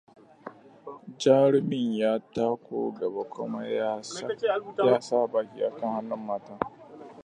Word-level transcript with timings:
Jarumin 1.21 1.91
ya 1.99 2.13
tako 2.35 2.77
gaba 2.99 3.23
kuma 3.33 3.59
ya 3.67 3.91
sa 4.99 5.27
baki 5.31 5.59
akan 5.69 5.89
hannu 5.95 6.15
matan. 6.27 6.59